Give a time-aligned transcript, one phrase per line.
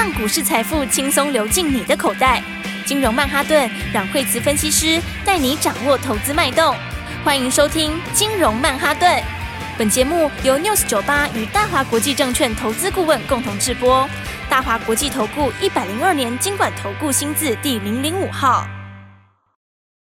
[0.00, 2.42] 让股市财富轻松流进你的口袋。
[2.86, 6.74] 金融曼哈顿，让惠慈分析师带你掌握投资脉动。
[7.22, 9.22] 欢迎收听金融曼哈顿。
[9.76, 14.08] 本节目由 News 九八与大华国际证券投资顾问共同制播。
[14.48, 18.66] 大华国际投顾一百零二年金管投顾新字第零零五号。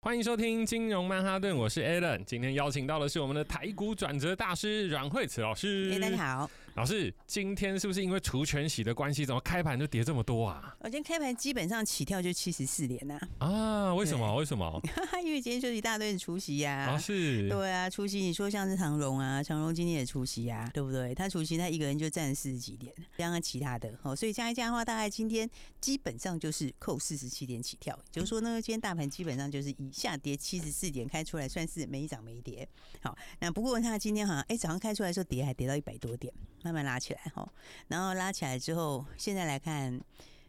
[0.01, 2.23] 欢迎收听金融曼哈顿，我是 Alan。
[2.25, 5.95] 今天邀请到的是我们的台股转折大师阮惠慈老师。
[5.99, 6.49] 大家好。
[6.75, 10.75] 老师，今天是不是因为除权息的关系，怎么开盘就跌这么多啊？
[10.81, 13.17] 我今天开盘基本上起跳就七十四点呐。
[13.37, 14.35] 啊，为什么？
[14.35, 14.81] 为什么？
[15.23, 16.89] 因为今天就是一大堆的除息呀。
[16.91, 17.47] 啊，是。
[17.47, 21.15] 对啊，除息，你说像是长荣啊，长荣今天也除息呀，对不对？
[21.15, 25.49] 他除息，他一个人就占四十几点，加上其他的，哦，所以加一加的话，大概今天
[25.79, 27.97] 基本上就是扣四十七点起跳。
[28.11, 32.67] 就是说呢，今天大盘基本上就是以下跌七十四点开出来，算是没涨没跌。
[33.01, 36.33] 好，那不过他今天好像，哎，早上开出来的时候跌还跌到一百多点，
[36.65, 37.47] 慢慢拉起来哈。
[37.89, 40.01] 然后拉起来之后，现在来看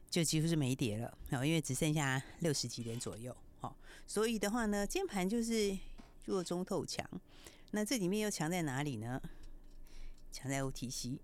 [0.08, 3.36] 就几乎是没跌了，因为只剩下六十几点左右，
[4.06, 5.76] 所以的话呢，键盘就是
[6.24, 7.06] 弱中透强。
[7.72, 9.20] 那这里面又强在哪里呢？
[10.32, 11.18] 强在 OTC，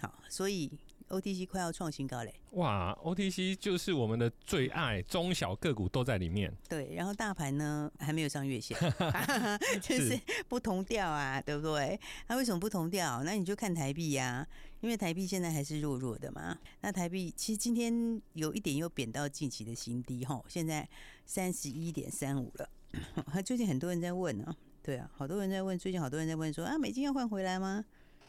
[0.00, 0.70] 好，所以。
[1.08, 2.34] OTC 快要创新高嘞！
[2.52, 6.54] 哇，OTC 就是我们的最爱，中小个股都在里面。
[6.68, 8.76] 对，然后大盘呢还没有上月线，
[9.80, 11.98] 就是不同调啊，对不对？
[12.26, 13.22] 那、啊、为什么不同调？
[13.24, 14.46] 那你就看台币呀、啊，
[14.80, 16.58] 因为台币现在还是弱弱的嘛。
[16.82, 20.88] 那台币其实今天有一点又贬到近期的新低哈，现在
[21.24, 22.68] 三十一点三五了。
[23.44, 27.84] 最近很多人在问呢、啊，对啊，好多人在问，最近好多人在问说啊，美金要换回来吗？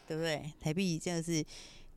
[0.08, 0.52] 对不对？
[0.60, 1.46] 台币这样是。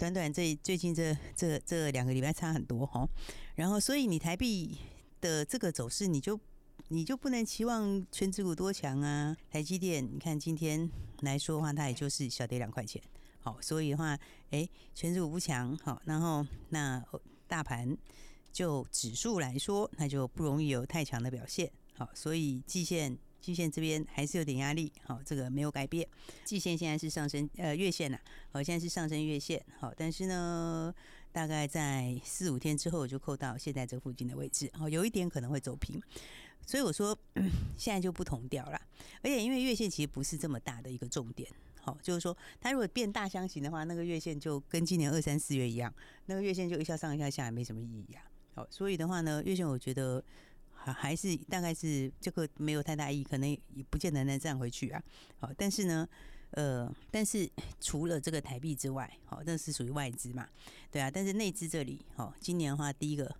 [0.02, 3.08] 短短这最近这这这两个礼拜差很多哈，
[3.54, 4.76] 然后所以你台币
[5.20, 6.40] 的这个走势，你就
[6.88, 9.36] 你就不能期望全指股多强啊。
[9.48, 13.00] 台积电，你看今天来说的话，它也就是小跌两块钱，
[13.38, 14.18] 好，所以的话，
[14.50, 17.00] 哎，全指股不强，好，然后那
[17.46, 17.96] 大盘
[18.52, 23.16] 就指数来说，那就不容易有太强的表现，好，所以季线。
[23.42, 26.06] 季线这边还是有点压力，好，这个没有改变。
[26.44, 28.16] 季线现在是上升，呃，月线呐，
[28.52, 30.94] 好，现在是上升月线，好，但是呢，
[31.32, 36.00] 大概在四五天之后就扣到现在这附近的位置，好，有一点可能会走平，
[36.64, 37.18] 所以我说
[37.76, 38.80] 现在就不同调了。
[39.22, 45.92] 而且因为月线其实不是这么大的一个重点，好，就是说它如果变大箱型的话，那个月线就跟今年二三四月一样，
[46.26, 48.22] 那个月线就一下上一下下，没什么意义啊。
[48.54, 50.22] 好，所以的话呢，月线我觉得。
[50.90, 55.02] 还是大概是这个没有太大意义，可能也不见得能站回去啊。
[55.38, 56.08] 好，但是呢，
[56.52, 57.46] 呃，但是
[57.78, 60.48] 除了这个台币之外，好，那是属于外资嘛，
[60.90, 61.10] 对啊。
[61.10, 63.36] 但是内资这里，好，今年的话，第一个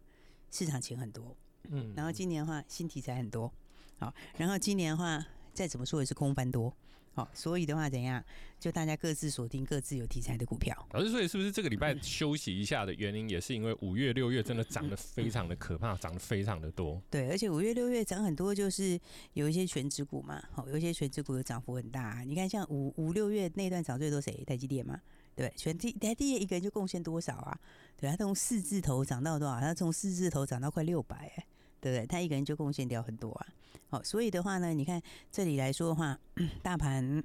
[0.50, 1.34] 市场钱很多，
[1.70, 3.50] 嗯，然后今年的话，新题材很多，
[3.98, 6.76] 好，然后今年的话，再怎么说也是空翻多。
[7.14, 8.24] 好，所以的话怎样？
[8.58, 10.74] 就大家各自锁定各自有题材的股票。
[10.92, 17.02] 老师，所以是不是这个礼拜休息一下的原因，也是因为五月、六月真的涨得非常的可怕，涨得非常的多。
[17.10, 18.98] 对，而且五月、六月涨很多，就是
[19.34, 20.42] 有一些全指股嘛。
[20.52, 22.22] 好，有一些全指股的涨幅很大。
[22.22, 24.42] 你看，像五五六月那段涨最多谁？
[24.46, 24.98] 台积电嘛。
[25.34, 27.58] 对，全体台积电一个人就贡献多少啊？
[27.96, 29.60] 对，他从四字头涨到多少？
[29.60, 31.46] 他从四字头涨到快六百，哎。
[31.82, 32.06] 对不对？
[32.06, 33.46] 他一个人就贡献掉很多啊。
[33.88, 36.18] 好，所以的话呢，你看这里来说的话，
[36.62, 37.22] 大盘，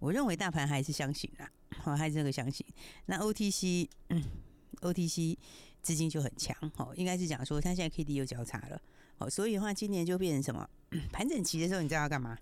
[0.00, 1.48] 我认为大盘还是相信啦，
[1.78, 2.66] 好，还是这个相信。
[3.04, 4.24] 那 OTC，嗯
[4.80, 5.36] ，OTC
[5.82, 8.80] 资金就很强，好，应该是讲说他现在 KD 又交叉了，
[9.18, 10.68] 好，所以的话今年就变成什么？
[11.12, 12.36] 盘整期的时候，你知道要干嘛？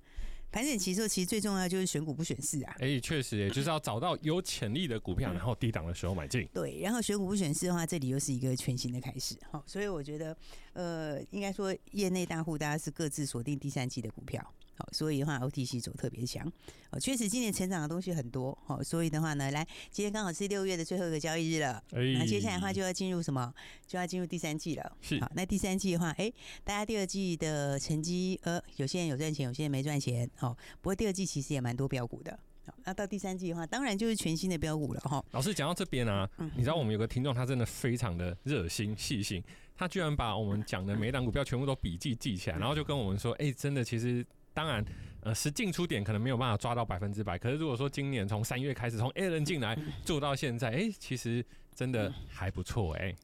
[0.54, 2.72] 盘整期的时候，其实最重要就是选股不选市啊。
[2.78, 6.48] 哎、欸，确实，也就是要找到有潜力的股票，然后低档的时候买进。
[6.54, 9.34] 对，然后选股不选市的话，这里又是一个全新的开始。
[9.50, 10.36] 好，所以我觉得，
[10.74, 14.48] 呃，应该说业内大户大家是各自锁定第三季的股票。
[14.76, 16.44] 好，所以的话，OTC 走特别强。
[16.90, 18.56] 哦，确实今年成长的东西很多。
[18.66, 21.82] 好，所以的话呢，来，今天刚好是六月的最后一个交易日了。
[21.90, 23.52] 那、欸、接下来的话就要进入什么？
[23.86, 24.96] 就要进入第三季了。
[25.00, 25.20] 是。
[25.20, 30.28] 好，那第三季的话，哎、欸，大家第二季的成绩，呃，有些人有赚钱，有些人没赚钱。
[30.34, 32.36] 好，不过第二季其实也蛮多标股的。
[32.66, 35.00] 好，那到第三季的话，当然就是全新的标股了。
[35.02, 39.40] 哈，老师讲到这边啊，你知道我们有个听众，他真的非常的热心细心，
[39.76, 44.26] 他居然把我们讲的每档股票全部都笔记记起来，然后就跟我们说，哎、欸，真的，其实。
[44.54, 44.82] 当然，
[45.20, 47.36] 呃，实进出点可能没有办法抓到百分之百。
[47.36, 53.16] 可是如果说今年从三月开始，从 A 人进来做到现在，哎、欸，其实真的还不错，哎、欸。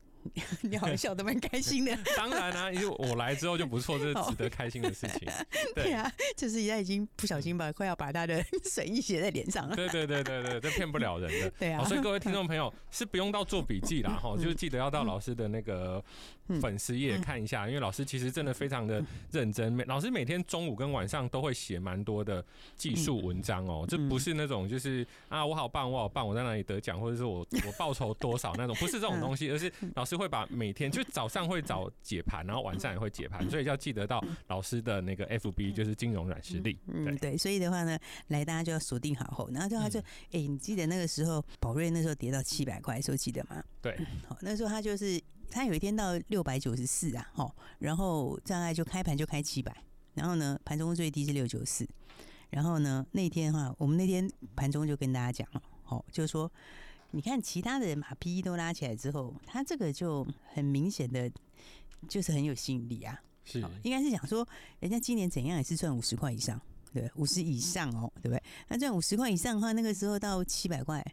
[0.61, 1.99] 你好像笑得蛮开心的。
[2.15, 5.21] 当然啊，因为我来之后就不错，这是值得开心的事情。
[5.75, 9.75] 对，对啊，就是他已经不小心把快要把他的损益写在脸上了。
[9.75, 11.51] 对对对对对，这骗不了人的。
[11.59, 16.05] 对啊，所以各位听众朋友 是不用到做笔记啦，哈，就是记得要到老师的那个
[16.61, 19.73] 粉丝页看一下，因为老师其实真的非常的认真。
[19.73, 22.45] 每老师每天中午跟晚上都会写蛮多的
[22.77, 30.21] 技术文章哦，这不是那种就是啊我好棒我好棒我在哪里得奖或者是我 我报酬多少那种，不是这种东西，而是老师。
[30.21, 36.79] 会把每天就早上会早解盘，然后晚上也会解盘，所以要记得到老师的那个 FB，就是金融软实力。
[36.89, 37.99] 嗯，对，所以的话呢，
[38.29, 39.99] 来大家就要锁定好后，然后就他就，
[40.33, 43.65] 哎、你记得那个时候宝瑞那时候跌到七百块的时候记得吗？
[43.81, 43.97] 对，
[44.29, 45.19] 好，那时候他就是
[45.51, 49.75] 他有一天到六百九十四啊，吼，然后大概就开盘就开七百，
[50.15, 51.87] 然后呢盘中最低是六九四，
[52.49, 56.51] 然后呢那天的话，我们那天盘中就跟大家讲了，哦，就是说。
[57.13, 60.25] 你看，其他的人把 PE 都拉起来之后，他这个就
[60.55, 61.29] 很明显的，
[62.09, 63.21] 就是很有吸引力啊。
[63.45, 64.47] 是，应该是讲说，
[64.79, 66.63] 人家今年怎样也是赚五十块以上，
[66.93, 68.41] 对，五十以上哦，对不对？
[68.69, 71.05] 那赚五十块以上的话，那个时候到七百块。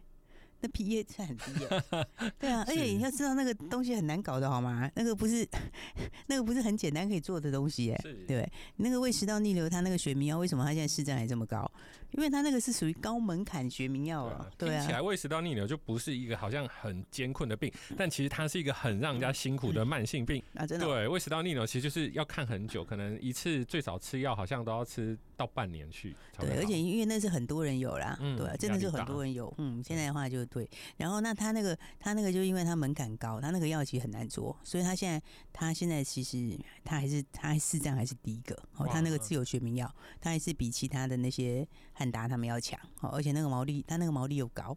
[0.60, 1.84] 那 PE 算很低耶，
[2.38, 4.90] 对啊，而且你要知道那个东西很难搞的好吗？
[4.94, 5.46] 那个不是，
[6.26, 11.70] 那个不是很简单可以做的东西耶，对，那个胃食道逆流，它那个学名药为什么它现在市占还这么高？
[12.12, 14.46] 因为它那个是属于高门槛学名药啊。
[14.56, 20.86] 对啊，听起来胃食道逆流就不是一个好像很艰困的病，但其实它是一个很让人家辛苦的慢性病啊，真的。
[20.86, 26.14] 对，胃食道逆流其实就是要看很久，可能一次最少吃药好像都要吃到半年去。
[26.38, 29.54] 对，而且因为那是很多人有啦，对，真的是很多人有。
[29.56, 30.44] 嗯，现在的话就。
[30.48, 44.74] 对，然后那他那个他那个就因为他门槛高，他那个药其实很难做，所以他现在他现在其实他还是他还是这样还是第一个哦，他那个自有学名药，他还是比其他的那些汉达他们要强哦，而且那个毛利他那个毛利又高，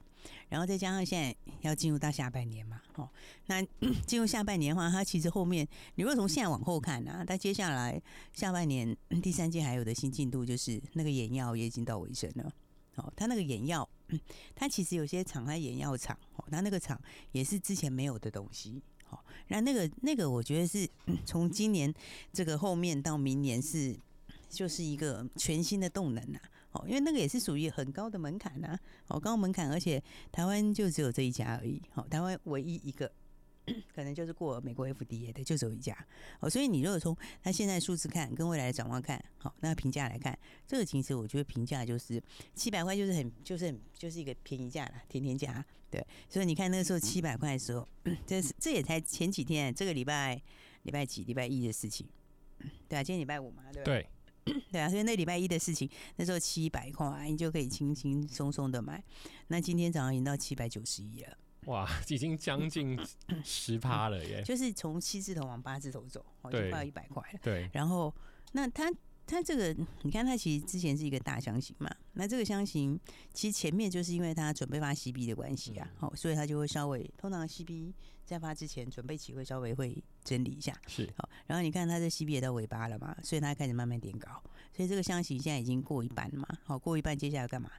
[0.49, 3.09] 然后再加上现在要进入到下半年嘛哦，
[3.47, 3.61] 那
[4.05, 8.01] 进入下半年的话，它其实后面你如果从现在往后看啊，它接下来
[8.33, 12.51] 下半年第三季还有的新进度就是那个眼药也已经到尾声了。
[12.95, 13.87] 哦，它那个眼药，
[14.53, 16.99] 它其实有些厂，他眼药厂，哦，它那个厂
[17.31, 19.17] 也是之前没有的东西，哦，
[19.47, 20.85] 那那个那个，我觉得是
[21.25, 21.91] 从今年
[22.33, 23.97] 这个后面到明年是
[24.49, 26.39] 就是一个全新的动能呐，
[26.71, 28.77] 哦，因为那个也是属于很高的门槛呐，
[29.07, 30.01] 哦，高门槛，而且
[30.31, 33.11] 台湾就只有这一家而已，哦，台湾唯一一个。
[33.93, 35.95] 可能就是过美国 FDA 的，就只有一家
[36.39, 36.49] 哦。
[36.49, 40.37] 所以你如果从它现在数字看，跟未来的展望看，好，那评价来看，
[40.67, 42.21] 这个其实我觉得评价就是
[42.55, 45.63] 七百块，就是很就是很就是一个便宜价了，甜甜价。
[45.91, 47.87] 对，所以你看那个时候七百块的时候，
[48.25, 50.41] 这是这也才前几天，这个礼拜
[50.81, 52.07] 礼拜几礼拜一的事情，
[52.89, 54.07] 对啊，今天礼拜五嘛，对对
[54.73, 59.03] 啊，所以那礼拜一的事情，那时候七百块你就可以轻轻松松的买，
[59.47, 61.37] 那今天早上已经到七百九十一了。
[61.65, 62.99] 哇，已经将近
[63.45, 64.41] 十趴了耶！
[64.41, 67.39] 就是从七字头往八字头走，我，就快要一百块了。
[67.43, 68.13] 对，然后
[68.53, 68.91] 那它
[69.27, 72.99] 它这个，你看它其实之前是一个大箱型嘛，那这个箱型
[73.33, 77.93] 其实前面就是因为它准备发 CB 的关系啊，好，所以它就会稍微通常 CB
[78.25, 84.29] 在发之前准备期会稍微会整理一下，是好，然后你看它这 CB 也到尾巴了嘛，所以它开始慢慢点高，
[84.75, 87.69] 所以这个箱型现在已经过一半了嘛，好，过一半接下来干嘛？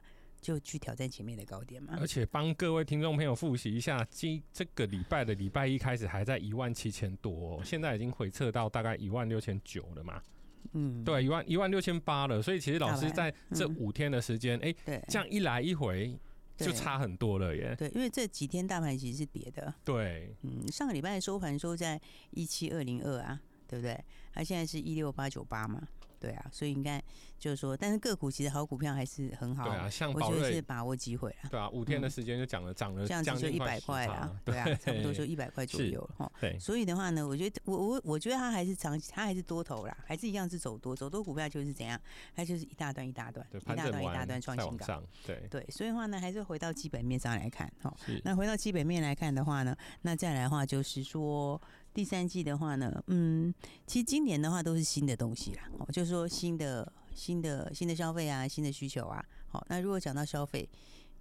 [0.41, 10.21] 就去挑战前面的高点嘛，而且帮各位听众朋友复习一下，今这个礼拜的礼拜一开始还在一万七千多，现在已经回撤到大概一万六千九了嘛。
[10.71, 12.41] 嗯，对，一万一万六千八了。
[12.41, 16.17] 所以其实老师在这五天的时间，哎，对，这样一来一回
[16.57, 17.75] 就差很多了耶。
[17.77, 19.73] 对，因为这几天大盘其实是跌的。
[19.83, 21.99] 对，嗯，上个礼拜收盘收在
[22.31, 23.99] 一七二零二啊，对不对？
[24.33, 25.81] 它现在是一六八九八嘛。
[26.23, 27.03] 对啊，所以应该
[27.37, 29.65] 就是说，但是个股其实好股票还是很好。
[29.65, 31.49] 对啊，像我觉得是把握机会啊。
[31.51, 34.31] 对啊，五天的时间就涨了，涨了，这样子就一百块啊。
[34.45, 36.31] 对啊， 差不多就一百块左右了哈。
[36.39, 41.99] 对，所以的话呢，我觉得我我我觉得它还是长，它还是多头啦，还是一样是走多，走多股票就是怎样，
[42.33, 45.03] 它就是一大段一大段，一大段一大段创新高。
[45.25, 47.93] 对对，所以的话呢，还是回到基本面上来看哈。
[48.23, 51.59] 那回到基本面来看的话呢，那再来的话就是说。
[51.93, 53.53] 第三季的话呢，嗯，
[53.85, 60.67] 其实今年的话都是新的东西啦，哦，就是说新的、新的、新的消费啊，新的需求啊，好，那如果讲到消费，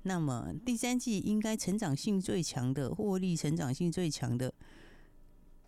[0.03, 4.53] 那么第三季应该成长性最强的、获利成长性最强的，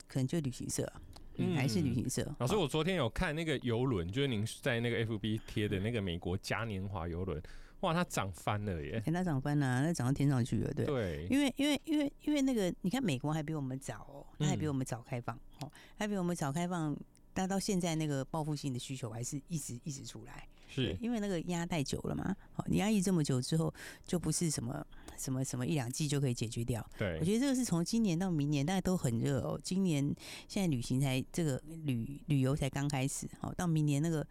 [0.08, 0.90] 可能就旅行社，
[1.36, 2.34] 嗯，还是旅行社。
[2.38, 7.42] 老师，我昨天有看那个游轮，就是您在那个 FB 贴的那个美国嘉年华游轮。
[7.84, 9.02] 哇，它涨翻了耶！
[9.04, 10.86] 它涨翻了，那涨到天上去了，对。
[10.86, 16.96] 对，因为因为因为因为那个，你看美国还比我们早哦，它还比我们早开放哦，还比我们早开放，
[17.34, 20.48] 但到现在那个报复性的需求还是一直一直出来。
[20.66, 23.72] 是，因为那个压太久了嘛，好，你压抑这么久之后，
[24.06, 24.84] 就不是什么
[25.18, 26.84] 什么什么一两季就可以解决掉。
[26.98, 29.60] 对，我觉得这个是从今年到明年，大家都很热哦。
[29.62, 30.02] 今年
[30.48, 34.26] 现在旅行才这个旅旅游才刚开始，好，到明年那个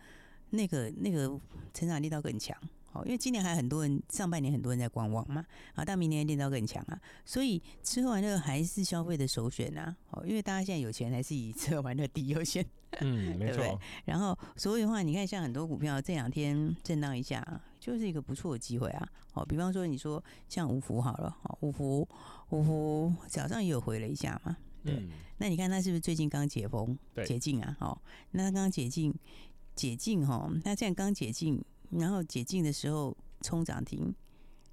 [0.49, 1.39] 那个那个
[1.71, 2.57] 成长力道更强。
[2.93, 5.45] 哦，因为今年还很多人，上半年很多人在观望嘛，
[5.75, 9.95] 啊，到明年练到更强啊，所以吃喝玩乐还是消费的首选啊。
[10.11, 12.65] 哦，因为大家现在有钱，还是以吃喝玩乐第一优先。
[13.01, 13.79] 嗯，没错。
[14.05, 17.43] 然后，所以的话，你看，像很多股票这两天震荡一下，
[17.79, 19.07] 就是一个不错的机会啊。
[19.33, 22.07] 哦，比方说，你说像五福好了，哦，五福
[22.49, 24.55] 五福早上也有回了一下嘛。
[24.83, 24.93] 对。
[24.93, 25.09] 嗯、
[25.39, 26.95] 那你看他是不是最近刚解封、
[27.25, 27.75] 解禁啊？
[27.79, 27.97] 哦，
[28.29, 29.11] 那他刚解禁，
[29.75, 31.59] 解禁哈，那这样刚解禁，
[31.99, 34.13] 然后解禁的时候冲涨停，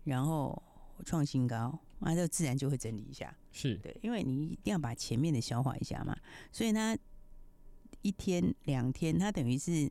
[0.05, 0.63] 然后
[1.05, 3.37] 创新高，那就自然就会整理一下。
[3.53, 6.17] 是对，因为你一定要把前面的消化一下嘛，
[6.53, 6.97] 所以它
[8.03, 9.91] 一天两天，它等于是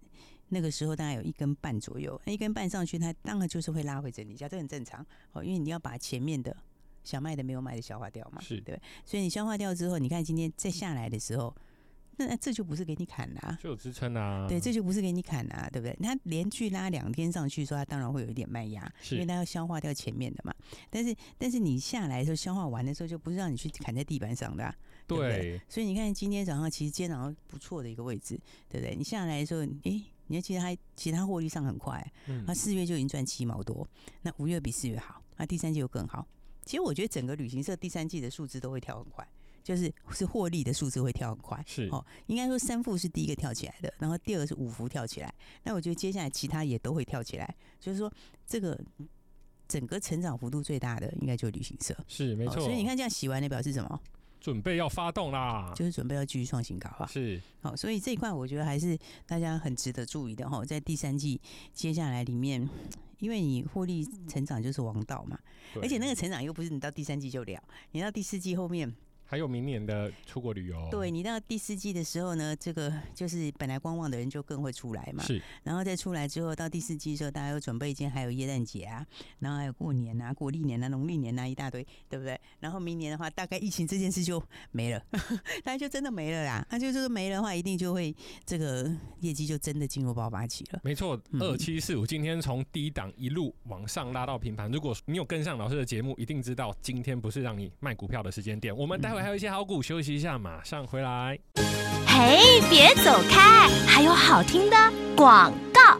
[0.50, 6.55] 那个时候大概有一根半左右，那一根半上去，它当然就是会拉回整理一下，这很正常哦，因为你要把前面的
[7.03, 11.55] 想卖的没有卖的消化掉嘛，是对，所以你消化掉之后，你看今天再下来的时候。
[12.27, 14.47] 那这就不是给你砍啦，就有支撑啊。
[14.47, 15.97] 对，这就不是给你砍啊，对不对？
[16.01, 20.53] 它连续拉两天上去，说它当然会有一点卖压，因为它要消化掉前面的嘛。
[20.89, 24.73] 但是，但是你下来的时候，消化完的时候，就不是让你去砍在地板上的，
[25.07, 25.61] 对不对？
[25.69, 28.95] 所以你看今天早上，其实今天早上不错的一个位置，对不对？
[28.95, 32.05] 你下来的时候，诶，你看，其实它其他获利上很快，
[32.45, 33.88] 那四月就已经赚七毛多，
[34.21, 36.27] 那五月比四月好，那第三季又更好。
[36.65, 39.27] 其实我觉得整个旅行社第三季的数字都会跳很快。
[39.63, 48.11] 就是是获利的数字会跳很快，是哦，应该说三富是第一个跳起来的，然后第二个是五福跳起来，那我觉得接下来其他也都会跳起来，就是说
[48.47, 48.79] 这个
[49.67, 52.61] 整个成长幅度最大的应该就是旅行社，是没错。
[52.61, 53.99] 所以你看这样洗完的表示什么？
[54.39, 58.97] 准备要发动啦，就是准备要继续创新高啊，是好，所以这一块我觉得还是
[59.27, 61.39] 大家很值得注意的哈，在第三季
[61.73, 62.67] 接下来里面，
[63.19, 65.37] 因为你获利成长就是王道嘛，
[65.81, 67.61] 而且那个成长又不是你到第三季就了，
[67.91, 68.95] 你到第四季后面。
[69.29, 75.24] 还有明年的出国旅游，对，你到第四季的时候呢，这个就是本来观望的人就更会出来嘛。
[75.24, 79.05] 是，然后再出来之后，到第四季的时候，大家又准备一件，还有耶诞节啊，
[79.38, 82.41] 然后还有过年啊、国历年啊、农历年啊一大堆，对不对？
[82.59, 85.00] 然后明年的话，大概疫情这件事就没了，
[85.63, 86.65] 大家就真的没了啦。
[86.71, 88.12] 那就这个没了的话，一定就会
[88.48, 90.79] 这个业绩就真的进入爆发期了。
[90.83, 94.71] 没错，二七四五今天从低档一路往上拉到平盘。
[94.71, 98.75] 如果你有跟上老师的节目，一定知道今天不是让你卖股票的时间点。
[98.75, 101.38] 我们待会还有一些好股，休息一下，马上回来。
[102.07, 104.75] 嘿，别走开，还有好听的
[105.15, 105.99] 广告。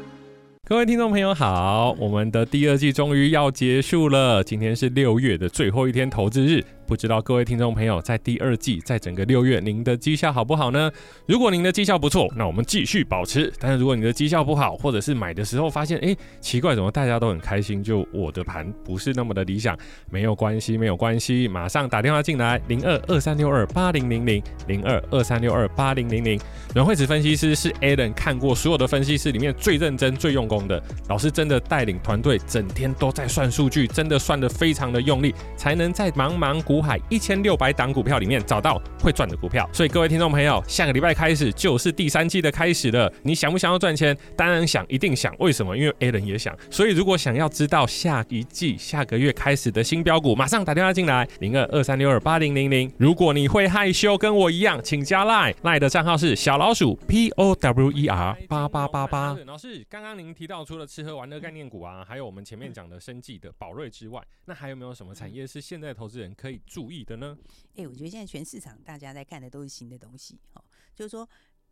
[0.66, 6.64] 各位听众朋友好，我们的第二季终于要结束了，今天是六月的最后一天投资日。
[6.90, 10.92] 不知道各位听众朋友在第二季，在整个六月，您的绩效好不好呢？
[11.28, 19.78] 如果您的绩效不错，那我们继续保持；但是如果你的绩效不好，或者是买的时候发现，哎，奇怪，怎么大家都很开心，就我的盘不是那么的理想，
[20.10, 26.42] 没有关系，没有关系，马上打电话进来，零二二三六二八零零零，零二二三六二八零零零。
[26.74, 36.79] 阮惠慈分析师是 Alan 看过所有的分析师里面最认真、最用功的老师，真的带领团队整天都在算数据，真的算得非常的用力，才能在茫茫股。
[36.82, 43.12] 海一千六百档股票里面找到会赚的股票，所以各位听众朋友，下个礼拜开始就是第三季的开始了。
[43.24, 44.18] 你想不想要赚钱？
[44.36, 45.36] 当然想，一定想。
[45.40, 45.76] 为什么？
[45.78, 46.56] 因为 Alan 也想。
[46.70, 52.92] 所以如果想要知道下一季下个月开始的新标股，马上打电话进来零二二三六二八零零零。
[52.98, 59.38] 如果你会害羞，跟我一样，请加 Line，Line 的账号是小老鼠 P O W E R 八八八八。
[59.46, 66.62] 老师，刚刚您提到除了吃喝玩乐概念股啊，还有我们前面讲的生技的宝瑞之外，那还有没有什么产业是现在投资人可以？
[66.70, 67.36] 注意的呢？
[67.76, 70.64] 哎、我觉得现在全市场大家在看的都是新的东西，哦，
[70.96, 71.28] 就是说，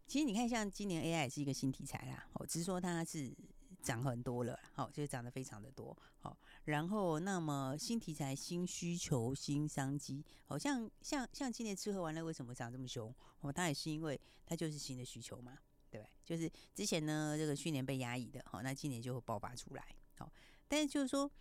[0.08, 3.32] 其实你看，像今年 AI 是一个新题材啦，哦，只是说它是
[3.82, 6.36] 涨很多了，好，就是涨得非常的多，好，
[6.66, 13.14] 然后那么新题材、新需求、新商机，好像像像今年吃喝玩乐为什么涨这么凶？
[13.42, 15.60] 哦，它也是因为它就是新的需求嘛，
[15.92, 16.12] 对不对？
[16.26, 19.86] 就是之前呢，这个去年被压抑的，好，那今年就会爆发出来，
[20.16, 20.32] 好，
[20.68, 21.32] 但是就是说。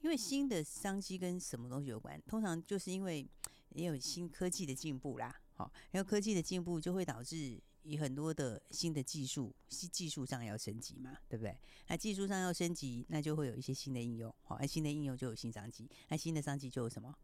[0.00, 2.20] 因为新的商机跟什么东西有关？
[2.26, 3.26] 通常就是因为
[3.70, 11.56] 也有新科技的进步啦，好，然后科技的进步就会导致以很多的新的技术，技术上要升级嘛，对不对？
[11.88, 17.14] 那技术上要升级，那就会有一些新的应用，好，那新的应用就有新商机，那新的商机就有什么？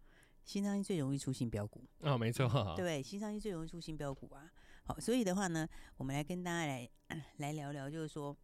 [0.44, 4.48] 新商机最容易出新标股哦，没错，对，新商机最容易出新标股啊，
[4.84, 6.88] 好，所以的话呢，我们来跟大家来
[7.38, 8.36] 来聊聊，就是说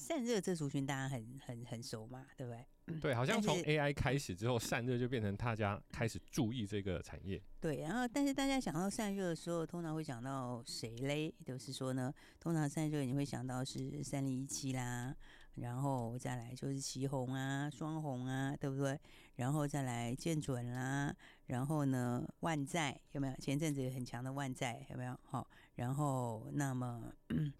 [0.00, 2.66] 散热这族群大家很很很熟嘛，对不对？
[3.00, 7.40] 对， 好像从 AI 开始之后，散热就变成大家开始注意这个产业。
[7.60, 11.32] 对，然后但是大家想到散热的时候，通常会想到谁嘞？
[11.44, 15.14] 就是说呢，通常散热你会想到是三零一七啦，
[15.56, 18.98] 然后再来就是旗红啊、双红啊，对不对？
[19.36, 21.14] 然后再来建准啦，
[21.46, 23.36] 然后呢万载有没有？
[23.36, 25.16] 前阵子有很强的万载有没有？
[25.24, 27.12] 好，然后那么。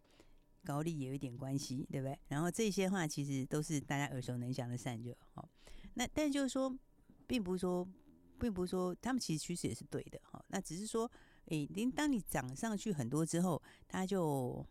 [0.65, 2.19] 高丽也有一点关系，对不对？
[2.29, 5.49] 然后这些话其实都是大家耳熟能详的散热，好。
[5.95, 6.73] 那但就是说，
[7.27, 7.87] 并不是说，
[8.39, 10.43] 并不是说他们其实趋势也是对的，哈。
[10.49, 11.11] 那只是说，
[11.47, 14.65] 诶，您当你涨上去很多之后，它就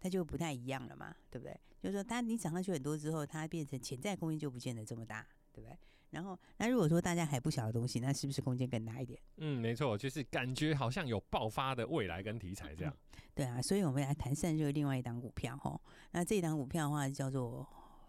[0.00, 1.58] 它就不太一样了嘛，对不对？
[1.80, 5.78] 就是说，它你涨上去很多之后，它变成潜在空间就不见得这么大，对不对？
[6.12, 9.18] 然后，那如果说大家还不晓得东西，那是不是空间更大一点？
[9.38, 12.94] 嗯，没错，就是感觉好像有爆发的未来跟题材这样。
[12.94, 15.80] 嗯、对啊，所以我们来谈散热另外一档股票哈。
[16.10, 17.66] 那这一档股票的话叫做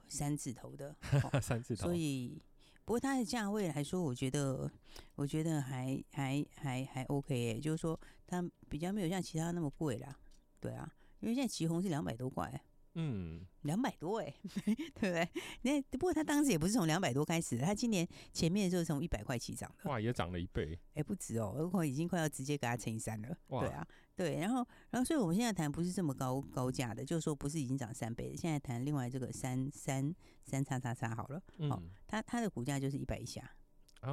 [0.09, 0.93] 三字头的，
[1.41, 1.83] 三字头。
[1.83, 2.41] 所以，
[2.83, 4.69] 不过它的价位来说，我觉得，
[5.15, 10.13] 我觉得还还还还 OK 耶，就是说它比较没有像其他那么贵啦。
[10.59, 12.61] 对啊，因为现在旗红是两百多块。
[12.95, 14.33] 嗯，两百多哎，
[14.93, 15.29] 对不对？
[15.61, 33.49] 那不过他当时也不是从两百多开始的，他今年前面就是从一百块起涨的，哇，也涨了一倍，哎，不止哦，如果已经快要直接给他乘以三了，对啊，对，然后，然后，所以我们现在谈不是这么高高价的，就是说不是已经涨三倍的，现在谈另外这个三三三叉叉叉好了，好，它它的股价就是一百以下。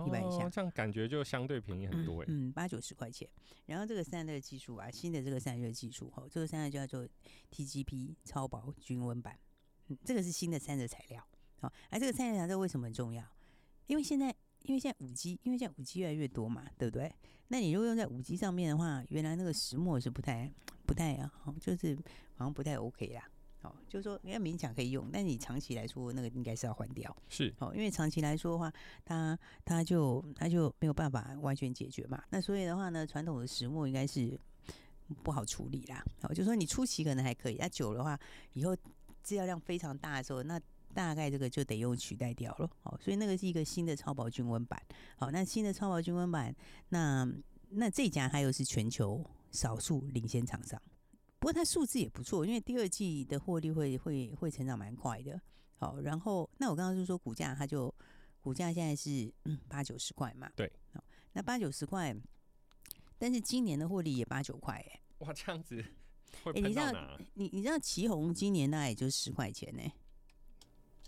[0.06, 2.26] 一般以下，这样感觉就相对便宜很多哎。
[2.28, 3.28] 嗯，八九十块钱。
[3.66, 7.08] 然后这个散热技术啊，新的这个散热技术哈，这个散热叫做
[7.50, 9.38] TGP 超薄均温板。
[9.88, 11.26] 嗯，这个是新的散热材料。
[11.60, 13.24] 好，而这个散热材料为什么很重要？
[13.86, 17.12] 因为现在，因为现在五 G，因为现在五 G 越来越多嘛，对不对？
[17.48, 20.48] 那你如果用在五 G 上面的话，原来那个石墨是不太
[20.86, 21.96] 不太啊，就是
[22.36, 23.28] 好像不太 OK 啦。
[23.62, 27.14] 哦，就是说，人家勉强可以用，但你长期来说，那个应该是要换掉。
[27.28, 28.72] 是，哦，因为长期来说的话，
[29.04, 32.22] 它它就它就没有办法完全解决嘛。
[32.30, 34.38] 那所以的话呢，传统的石墨应该是
[35.22, 36.02] 不好处理啦。
[36.22, 38.18] 哦，就是说你初期可能还可以，那久的话，
[38.54, 38.74] 以后
[39.22, 40.58] 制造量非常大的时候，那
[40.94, 42.70] 大概这个就得用取代掉了。
[42.84, 44.80] 哦，所以那个是一个新的超薄均温板。
[45.16, 46.54] 好，那新的超薄均温板，
[46.88, 47.30] 那
[47.68, 50.80] 那这家还有是全球少数领先厂商。
[51.40, 55.40] 不过它数字也不错，因为第二季的获利会会会成长蛮快的。
[55.78, 57.92] 好，然后那我刚刚就说股价，它就
[58.42, 60.52] 股价现在是嗯八九十块嘛。
[60.54, 60.70] 对。
[60.92, 62.14] 好，那八九十块，
[63.16, 65.00] 但是今年的获利也八九块哎。
[65.20, 65.82] 哇，这样子
[66.44, 66.92] 会哎，你知道
[67.32, 69.82] 你你知道旗红今年大概也就十块钱呢？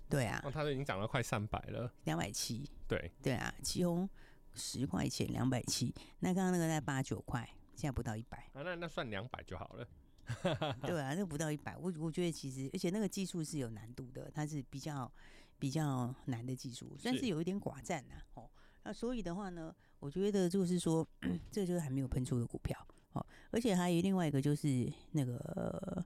[0.09, 0.41] 对啊。
[0.47, 1.93] 哦，它都已经涨了快三百了。
[2.05, 2.67] 两百七。
[2.89, 3.13] 对。
[3.23, 4.09] 对啊，旗红
[4.55, 8.39] 十块钱两百七，那刚刚那个在八九块，现在不到一百。
[8.55, 9.87] 啊，那那算两百就好了。
[10.83, 15.11] 对啊，那不到一百，我我觉得其实，而且那个技术是有难度的，它是比较
[15.59, 18.15] 比较难的技术，算是有一点寡占呐。
[18.35, 18.49] 哦，
[18.85, 21.07] 那所以的话呢，我觉得就是说，
[21.51, 22.77] 这就是还没有喷出的股票。
[23.13, 26.05] 哦，而且还有另外一个就是那个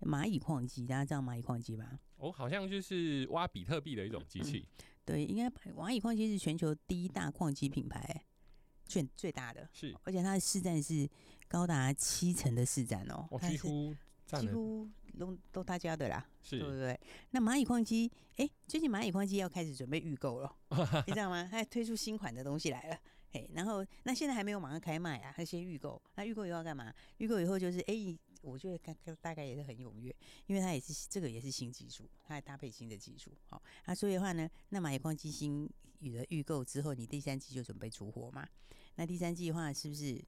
[0.00, 1.98] 蚂蚁矿机，大家知道蚂蚁矿机吧？
[2.16, 4.66] 哦，好像就是挖比特币的一种机器。
[4.78, 8.24] 嗯、 对，应该蚂蚁矿机是全球第一大矿机品牌。
[8.86, 11.08] 最最大的是，而且它的市占是
[11.50, 13.92] 高达七成的市占哦，几乎
[14.38, 16.98] 几乎都都大家的啦，是，对不对？
[17.30, 20.56] 那蚂蚁矿机，哎，最近蚂蚁矿机要开始准备预购了，
[21.08, 21.48] 你知道吗？
[21.50, 22.96] 它推出新款的东西来了，
[23.32, 26.94] 哎，然后那现在还没有马上开卖啊，它先预购，那预购以后要干嘛？
[27.18, 28.16] 预购以后就是哎。
[28.42, 38.48] 我觉得大大概也是很踊跃，因为它也是这个也是新技术，它还搭配新的技术，好，那所以的话呢，那蚂蚁矿机新有了预购之后，你第三季就准备出货嘛？
[38.94, 40.24] 那第三季的话，是不是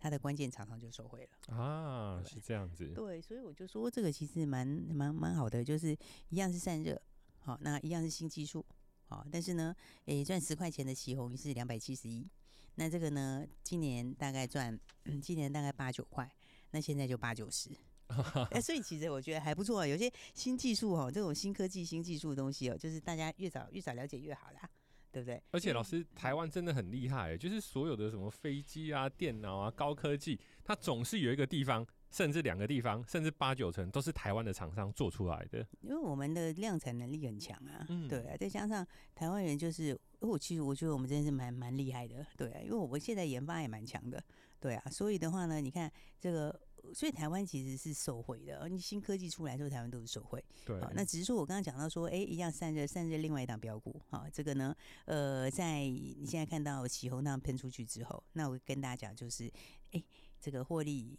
[0.00, 2.24] 它的关键厂商就收回了啊？
[2.26, 5.96] 是这样子，对，所以我就说这个其实蛮蛮蛮好的，就是
[6.30, 7.00] 一样是散热，
[7.40, 8.64] 好，那一样是新技术，
[9.06, 12.26] 好，但是呢，诶，赚十块钱的旗红是两百七十一，
[12.74, 16.28] 那这个呢，今年大概赚，嗯，今年大概八九块。
[16.72, 17.68] 那现在就八九十，
[18.52, 19.84] 哎，所以其实我觉得还不错啊。
[19.84, 24.70] 有些新技术哦，这种新科技、新技术的东西哦，就是大家越早越早了解越好啦，
[25.12, 25.42] 对不对？
[25.50, 35.66] 而且老师，台湾真的很厉害，就是所有的什么飞机啊、电脑啊、高科技，它总是有一个地方，甚至两个地方，甚至八九成都是台湾的厂商做出来的。
[35.80, 44.22] 因为我们的量产能力很强啊，嗯，对啊，再加上台湾人就是，我其实我觉得我们真的是蛮蛮厉害的，对啊，因为我们现在研发也蛮强的。
[44.60, 46.60] 对啊，所以的话呢，你看这个，
[46.94, 48.58] 所以台湾其实是受惠的。
[48.58, 50.42] 而你新科技出来之后，台湾都是受惠。
[50.64, 59.50] 对，那只是说我刚刚讲到说，哎，一样散热，散热另外一档标股，好，这个呢，呃，在你现在看到起红那样喷出去之后，那我跟大家讲就是，
[59.92, 60.02] 哎，
[60.40, 61.16] 这个获利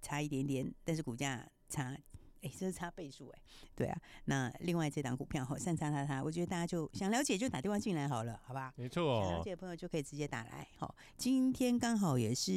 [0.00, 1.98] 差一点点，但是股价差。
[2.42, 3.42] 哎，这是差倍数哎，
[3.74, 3.98] 对啊。
[4.26, 8.72] 那另外这档股票哈，三叉叉叉，我觉得大家就想了解就打电话进来好了，好吧？
[8.76, 10.66] 没错，想了解的朋友就可以直接打来。
[10.76, 12.52] 好，今天刚好也是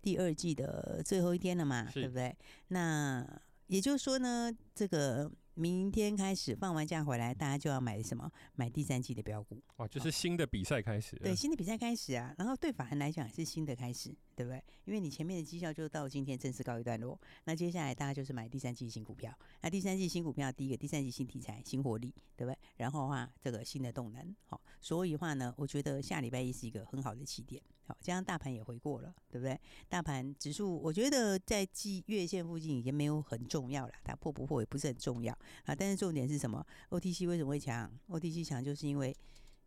[0.00, 2.36] 第二季的最后一天了嘛，对不对？
[2.68, 3.26] 那
[3.66, 5.30] 也就是说呢，这个。
[5.54, 8.30] 明天开始放完假回来，大家就要买什么？
[8.54, 11.16] 买第三季的标股哇，就是新的比赛开始。
[11.16, 12.34] 对，新的比赛开始啊。
[12.38, 14.62] 然后对法人来讲也是新的开始，对不对？
[14.84, 17.18] 因为你前面的绩效就到今天正式告一段落。
[17.44, 19.32] 那接下来大家就是买第三季新股票。
[19.60, 22.58] 那第三季新股票，第一个第三季新题材、新活力，对不对？
[22.76, 27.62] 然后的话，这个新的动能，好，所以的话呢，我觉得下礼拜一是一个很好的起点。
[27.86, 29.58] 好，这样大盘也回过了，对不对？
[29.88, 35.36] 大盘指数，我觉得在季月线附近已经没有很重要了，它破不破也不是很重要。
[35.64, 39.14] 啊，但是重点是什么？OTC 为什么会强？OTC 强就是因为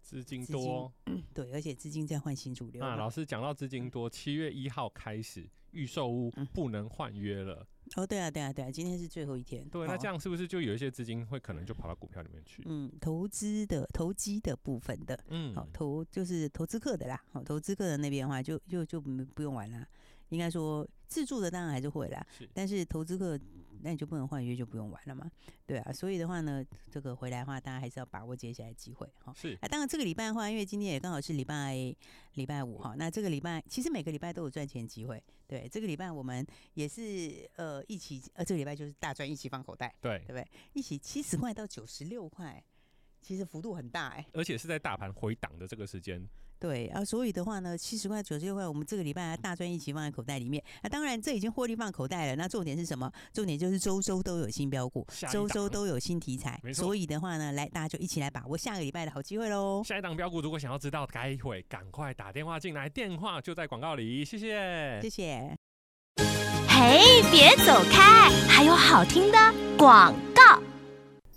[0.04, 2.84] 资金多资金，对，而且资金在换新主流。
[2.84, 7.66] 啊，老师讲到资金多，七月一号开始预售屋不能换约了。
[7.96, 9.68] 哦，对啊，对啊，对啊，今天是最后一天。
[9.70, 12.62] 对，那这样是不是就有一些资金会可能就跑到股票里面去？
[12.66, 17.24] 嗯，投资的投机的部分的，嗯，好，投就是投资客的啦。
[17.32, 19.88] 好，投资客的那边的话就，就就就不用玩了。
[20.30, 23.40] 应该说自住的当然还是会啦，是，但是投资客。
[23.84, 25.30] 那你就不能换约，就不用玩了嘛？
[25.66, 29.34] 对啊，所以的话呢，这个回来的话，大家还是要把握接下来的机会哈。
[29.36, 31.76] 是啊，当然这个礼拜的话，因为今天也刚好是礼拜
[32.36, 35.22] 礼拜五哈，那这个礼拜其实每个礼拜都有赚钱机会。
[35.46, 40.48] 对，这个礼拜我们也是呃一起呃这个礼拜就是大赚一起放口袋，对对不对？
[40.74, 42.64] 一起七十块到九十六块，
[43.22, 46.28] 其实幅度很大哎、欸，而且是在大盘回档的这个时间。
[46.64, 50.64] 对啊，所以的话呢，七十块、九十六块，我们这个礼拜还大赚一起放在口袋里面。
[50.82, 52.38] 啊，当然这已经获利放口袋了。
[52.38, 53.12] 那重点是什么？
[53.34, 56.58] 重点就是周周都有新标股，周周都有新题材。
[56.74, 59.84] 所以的话呢，来大家就一起来把握下个礼拜的好机会喽。
[59.84, 64.24] 下一档标股，如果想要知道，待会赶快打电话进来，电话就在广告里。
[64.24, 65.54] 谢谢，谢谢。
[66.70, 69.38] 嘿，别走开，还有好听的
[69.78, 70.33] 广告。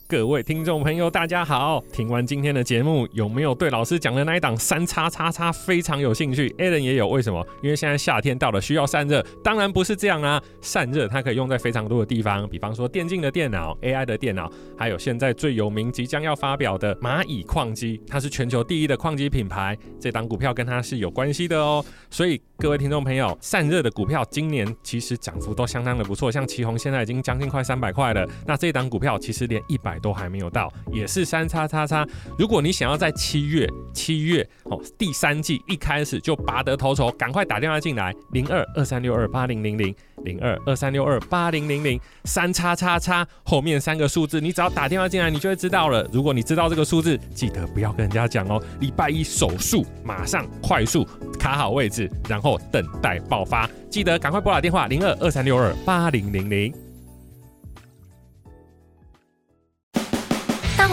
[0.09, 1.83] 各位听众朋友，大家好！
[1.93, 7.45] 听完今天的节目，有没有对老师讲的那一档三叉叉叉非常有兴趣？Alan 也有，为什么？
[7.61, 9.21] 因为现在夏天到了，需要散热。
[9.43, 19.77] 当然不是这样啊，散热它可以用在非常多的地方，比方说电竞的电脑、AI 的电脑，还有现在最有名、即将要发表的蚂蚁矿机，它是全球第一的矿机品牌。
[19.99, 21.85] 这档股票跟它是有关系的哦。
[22.11, 28.25] 所以各位听众朋友，散热的股票今年其实涨幅都相当的不错，像奇宏现在已经将近快三百块了。
[28.47, 29.96] 那这档股票其实连一百。
[29.99, 32.07] 都还没有到，也是三叉叉叉。
[32.39, 46.09] 如果你想要在七月七月哦第三季一开始就拔得头筹，赶快打电话进来，零二二三六二八零零零零二二三六二八零零零三叉叉叉后面三个数字，你只要打电话进来，你就会知道了。
[46.13, 48.63] 如果你知道这个数字，记得不要跟人家讲哦。
[48.81, 51.07] 礼拜一手速，马上快速
[51.39, 53.69] 卡好位置，然后等待爆发。
[53.91, 56.86] 记得赶快拨打电话零二二三六二八零零零。